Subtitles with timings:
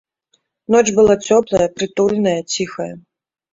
[0.75, 2.91] Ноч была цёплая, прытульная, ціхая.